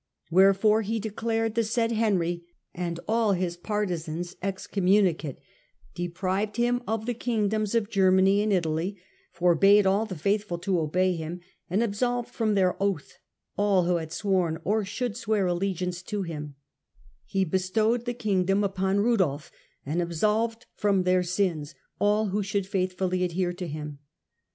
Wherefore 0.31 0.81
he 0.81 0.99
declared 0.99 1.53
the 1.53 1.63
said 1.63 1.91
Henry 1.91 2.43
and 2.73 2.99
all 3.07 3.33
his 3.33 3.55
partisans 3.55 4.35
excommunicate, 4.41 5.37
deprived 5.93 6.57
him 6.57 6.81
of 6.87 7.05
the 7.05 7.13
kingdoms 7.13 7.75
of 7.75 7.87
Germany 7.91 8.41
and 8.41 8.51
Italy, 8.51 8.97
forbad 9.31 9.85
all 9.85 10.07
the 10.07 10.17
faithful 10.17 10.57
to 10.57 10.79
obey 10.79 11.15
him, 11.15 11.39
and 11.69 11.83
absolved 11.83 12.29
from 12.33 12.55
their 12.55 12.81
oath 12.81 13.19
all 13.57 13.83
who 13.83 13.97
had 13.97 14.11
sworn 14.11 14.59
or 14.63 14.83
should 14.83 15.15
swear 15.15 15.45
allegiance 15.45 16.01
to 16.01 16.23
him: 16.23 16.55
he 17.23 17.45
bestowed 17.45 18.05
the 18.05 18.15
kingdom 18.15 18.63
upon 18.63 19.03
Budolf, 19.03 19.51
and 19.85 20.01
absolved 20.01 20.65
from 20.73 21.03
their 21.03 21.21
sins 21.21 21.75
all 21.99 22.29
who 22.29 22.41
should 22.41 22.65
faithfully 22.65 23.23
ad 23.23 23.33
here 23.33 23.53
to 23.53 23.67
him. 23.67 23.99